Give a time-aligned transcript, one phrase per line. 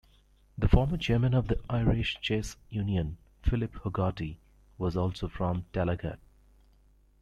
[0.57, 4.39] The former Chairman of the Irish Chess Union, Philip Hogarty,
[4.79, 6.17] was also from Tallaght.